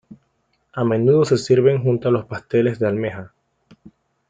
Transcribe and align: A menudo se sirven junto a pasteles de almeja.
A 0.73 0.83
menudo 0.83 1.25
se 1.25 1.37
sirven 1.37 1.83
junto 1.83 2.09
a 2.09 2.27
pasteles 2.27 2.79
de 2.79 2.87
almeja. 2.87 3.35